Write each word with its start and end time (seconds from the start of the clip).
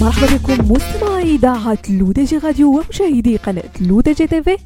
مرحبا 0.00 0.36
بكم 0.36 0.72
مستمعي 0.72 1.34
اذاعه 1.34 1.78
لودجي 1.90 2.38
راديو 2.38 2.78
ومشاهدي 2.78 3.36
قناة 3.36 3.70
لودجي 3.80 4.26
تيفي 4.26 4.56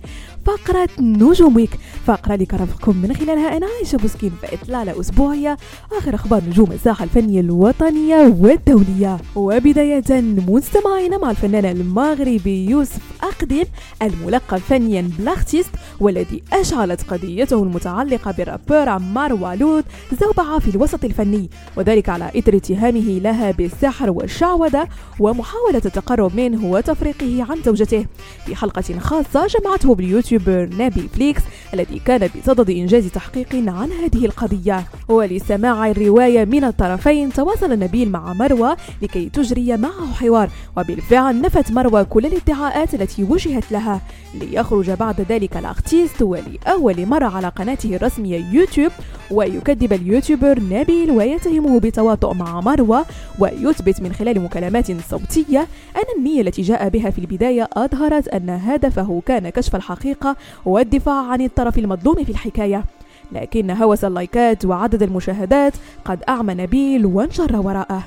فقرة 0.46 0.88
نجوم 1.00 1.66
week 2.08 2.18
فقرة 2.20 2.34
اللي 2.34 2.46
كنرافقكم 2.46 2.96
من 2.96 3.16
خلالها 3.16 3.56
أنا 3.56 3.66
عايشة 3.66 3.96
بوسكين 3.96 4.32
في 4.40 4.54
إطلالة 4.54 5.00
أسبوعية. 5.00 5.56
آخر 5.92 6.14
أخبار 6.14 6.42
نجوم 6.48 6.72
الساحة 6.72 7.04
الفنية 7.04 7.40
الوطنية 7.40 8.34
والدولية. 8.40 9.18
وبداية 9.36 10.20
مستمعين 10.48 11.20
مع 11.20 11.30
الفنان 11.30 11.64
المغربي 11.64 12.70
يوسف 12.70 13.00
أقديم 13.22 13.64
الملقب 14.02 14.58
فنيا 14.58 15.10
ب 15.18 15.24
Lartiste 15.24 15.70
والذي 16.00 16.42
أشعلت 16.52 17.02
قضيته 17.10 17.62
المتعلقة 17.62 18.30
بالرابر 18.30 18.88
عمار 18.88 19.32
والود 19.34 19.84
زوبعة 20.20 20.58
في 20.58 20.70
الوسط 20.70 21.04
الفني. 21.04 21.50
وذلك 21.76 22.08
على 22.08 22.30
إثر 22.38 22.56
اتهامه 22.56 23.20
لها 23.22 23.50
بالسحر 23.50 24.10
والشعوذة 24.10 24.88
ومحاولة 25.20 25.82
التقرب 25.84 26.36
منه 26.36 26.64
وتفريقه 26.66 27.46
عن 27.50 27.62
زوجته. 27.66 28.06
في 28.46 28.56
حلقة 28.56 28.98
خاصة 28.98 29.46
جمعته 29.46 29.94
ب 29.94 30.02
ال 30.02 30.09
YouTuber 30.09 30.68
نبيل 30.78 31.08
فليكس 31.14 31.42
الذي 31.74 31.97
كان 31.98 32.30
بصدد 32.38 32.70
إنجاز 32.70 33.06
تحقيق 33.06 33.54
عن 33.54 33.90
هذه 33.92 34.24
القضية. 34.26 34.84
ولسماع 35.08 35.90
الرواية 35.90 36.44
من 36.44 36.64
الطرفين 36.64 37.32
تواصل 37.32 37.70
نبيل 37.78 38.10
مع 38.10 38.32
مروة 38.32 38.76
لكي 39.02 39.28
تجري 39.28 39.76
معه 39.76 40.12
حوار 40.14 40.50
وبالفعل 40.76 41.40
نفت 41.40 41.72
مروة 41.72 42.02
كل 42.02 42.26
الادعاءات 42.26 42.94
التي 42.94 43.24
وجهت 43.24 43.72
لها. 43.72 44.00
ليخرج 44.34 44.90
بعد 44.90 45.20
ذلك 45.20 45.56
Lartiste 45.56 46.22
ولأول 46.22 47.06
مرة 47.06 47.26
على 47.26 47.48
قناته 47.48 47.96
الرسمية 47.96 48.44
يوتيوب 48.52 48.92
ويكذب 49.30 49.92
اليوتيوبر 49.92 50.60
نبيل 50.60 51.10
ويتهمه 51.10 51.80
بتواطؤ 51.80 52.34
مع 52.34 52.60
مروة 52.60 53.04
ويثبت 53.38 54.02
من 54.02 54.12
خلال 54.12 54.40
مكالمات 54.40 54.86
صوتية 55.10 55.60
أن 55.96 56.18
النية 56.18 56.40
التي 56.40 56.62
جاء 56.62 56.88
بها 56.88 57.10
في 57.10 57.18
البداية 57.18 57.68
أظهرت 57.72 58.28
أن 58.28 58.50
هدفه 58.50 59.22
كان 59.26 59.48
كشف 59.48 59.76
الحقيقة 59.76 60.36
والدفاع 60.66 61.26
عن 61.26 61.40
الطرف 61.40 61.78
المظلوم 61.78 62.24
في 62.24 62.30
الحكاية. 62.30 62.84
لكن 63.32 63.70
هوس 63.70 64.04
اللايكات 64.04 64.64
وعدد 64.64 65.02
المشاهدات 65.02 65.72
قد 66.04 66.22
أعمى 66.28 66.54
نبيل 66.54 67.06
وانجر 67.06 67.56
وراءه. 67.56 68.02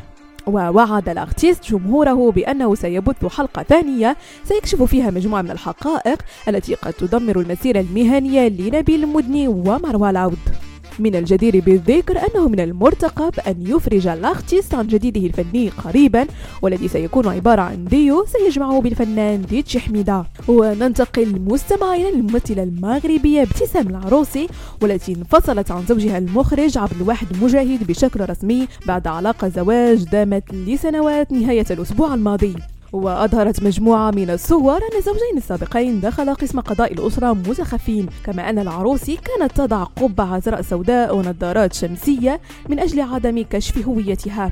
ووعد 0.48 1.10
الأرتيست 1.10 1.72
جمهوره 1.72 2.32
بأنه 2.32 2.76
سيبث 2.76 3.26
حلقة 3.26 3.64
ثانية 3.64 4.18
سيكشف 4.44 4.84
فيها 4.84 5.12
مجموعة 5.12 5.42
من 5.42 5.52
الحقائق 5.52 6.22
التي 6.48 6.76
قد 6.76 6.94
تدمر 6.94 7.40
المسيرة 7.40 7.80
المهنية 7.80 8.48
لنبيل 8.48 9.04
المدني 9.04 9.48
ومروى 9.48 10.10
العود. 10.10 10.61
من 11.00 11.16
الجدير 11.16 11.60
بالذكر 11.60 12.18
أنه 12.18 12.50
من 12.50 12.60
المرتقب 12.60 13.40
أن 13.48 13.56
يفرج 13.68 14.08
الارتيست 14.08 14.74
عن 14.74 14.88
جديده 14.88 15.22
الفني 15.22 15.70
قريبا 15.70 16.28
والذي 16.62 16.88
سيكون 16.88 17.28
عبارة 17.28 17.62
عن 17.62 17.86
ديو 17.86 18.26
سيجمعه 18.26 18.82
بالفنان 18.82 19.42
دي 19.42 19.61
جي 19.61 19.80
حميدة. 19.80 20.26
وننتقل 20.48 21.42
مستمعين 21.42 22.16
للممثلة 22.16 22.64
المغربية 22.64 23.42
ابتسام 23.42 23.88
العروسي 23.88 24.48
والتي 24.82 25.14
انفصلت 25.14 25.72
عن 25.72 25.86
زوجها 25.86 26.18
المخرج 26.18 26.78
عبد 26.78 27.02
الواحد 27.02 27.28
مجاهد 27.42 27.88
بشكل 27.88 28.30
رسمي 28.30 28.68
بعد 28.88 29.08
علاقة 29.08 29.48
زواج 29.48 30.04
دامت 30.04 30.54
لسنوات 30.54 31.32
نهاية 31.32 31.66
الأسبوع 31.72 32.14
الماضي. 32.14 32.56
وأظهرت 32.94 33.64
مجموعة 33.64 34.12
من 34.12 34.30
الصور 34.30 34.78
أن 34.78 34.98
الزوجين 34.98 35.38
السابقين 35.38 36.00
دخل 36.00 36.34
قسم 36.36 36.60
قضاء 36.60 36.94
الأسرة 36.94 37.34
مزخفين 37.34 38.10
كما 38.26 38.50
أن 38.50 38.60
العروس 38.60 39.06
كانت 39.06 39.52
تضع 39.56 39.84
قبعة 39.84 40.40
زرق 40.40 40.62
سوداء 40.62 41.16
ونظارات 41.16 41.74
شمسية 41.74 42.42
من 42.70 42.80
أجل 42.80 43.02
عدم 43.02 43.44
كشف 43.50 43.88
هويتها. 43.88 44.52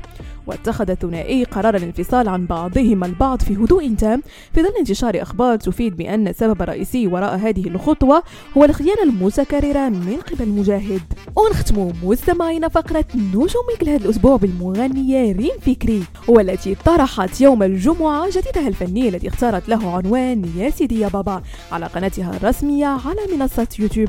واتخذ 0.50 0.90
الثنائي 0.90 1.44
قرار 1.44 1.76
الانفصال 1.76 2.28
عن 2.28 2.46
بعضهما 2.46 3.06
البعض 3.06 3.42
في 3.42 3.56
هدوء 3.56 3.94
تام. 3.94 4.22
في 4.54 4.62
ظل 4.62 4.72
انتشار 4.78 5.22
أخبار 5.22 5.56
تفيد 5.56 5.96
بأن 5.96 6.28
السبب 6.28 6.62
الرئيسي 6.62 7.06
وراء 7.06 7.36
هذه 7.36 7.68
الخطوة 7.68 8.22
هو 8.56 8.64
الخيانة 8.64 9.02
المتكررة 9.02 9.88
من 9.88 10.16
قبل 10.16 10.48
مجاهد 10.48 11.00
ونختم 11.36 11.92
مستمعين 12.02 12.68
فقرة 12.68 13.04
نجوم 13.14 13.66
لهذا 13.82 14.04
الأسبوع 14.04 14.36
بالمغنية 14.36 15.32
ريم 15.32 15.58
فكري 15.60 16.02
والتي 16.28 16.74
طرحت 16.74 17.40
يوم 17.40 17.62
الجمعة 17.62 18.30
جديدها 18.30 18.68
الفني 18.68 19.08
الذي 19.08 19.28
اختارت 19.28 19.68
له 19.68 19.96
عنوان 19.96 20.44
يا 20.56 20.70
سيدي 20.70 21.00
يا 21.00 21.08
بابا 21.08 21.42
على 21.72 21.86
قناتها 21.86 22.36
الرسمية 22.36 22.86
على 22.86 23.20
منصة 23.36 23.68
يوتيوب. 23.78 24.08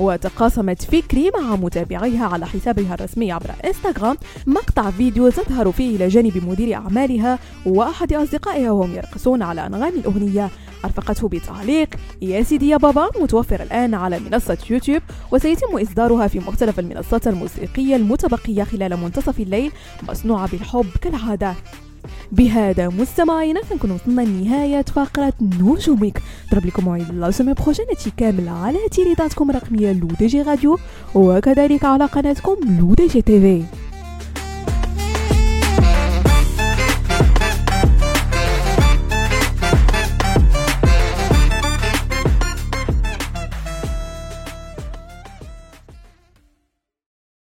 وتقاسمت 0.00 0.82
فكري 0.82 1.30
مع 1.40 1.56
متابعيها 1.56 2.26
على 2.26 2.46
حسابها 2.46 2.94
الرسمي 2.94 3.32
عبر 3.32 3.50
إنستغرام 3.64 4.16
مقطع 4.46 4.90
فيديو 4.90 5.30
تظهر 5.30 5.72
فيه 5.72 5.96
إلى 5.96 6.08
جانب 6.08 6.48
مدير 6.48 6.74
أعمالها 6.74 7.38
وأحد 7.66 8.12
أصدقائها 8.12 8.70
وهم 8.70 8.94
يرقصون 8.94 9.42
على 9.42 9.66
أنغام 9.66 9.92
الأغنية. 9.94 10.50
أرفقته 10.84 11.28
بتعليق 11.28 11.88
يا 12.22 12.42
سيدي 12.42 12.68
يا 12.68 12.76
بابا 12.76 13.08
متوفر 13.20 13.62
الآن 13.62 13.94
على 13.94 14.18
منصة 14.20 14.58
يوتيوب 14.70 15.02
وسيتم 15.32 15.78
إصدارها 15.78 16.26
في 16.26 16.38
مختلف 16.38 16.78
المنصات 16.78 17.28
الموسيقية 17.28 17.96
المتبقية 17.96 18.64
خلال 18.64 18.96
منتصف 18.96 19.40
الليل 19.40 19.72
مصنوعة 20.08 20.50
بالحب 20.50 20.86
كالعادة. 21.02 21.54
بهذا 22.32 22.88
مستمعينا 22.88 23.60
نكون 23.74 23.90
وصلنا 23.90 24.22
لنهاية 24.22 24.82
فقرة 24.82 25.32
نجومك 25.40 26.22
ضرب 26.52 26.66
لكم 26.66 26.84
موعد 26.84 27.14
لا 27.14 27.30
سومي 27.30 27.52
بروجين 27.52 27.86
كامل 28.16 28.48
على 28.48 28.78
تيريداتكم 28.90 29.50
الرقمية 29.50 29.92
لو 29.92 30.06
دي 30.06 30.26
جي 30.26 30.42
راديو 30.42 30.78
وكذلك 31.14 31.84
على 31.84 32.04
قناتكم 32.04 32.56
لو 32.80 32.94
دي 32.94 33.06
جي 33.06 33.22
تيفي 33.22 33.64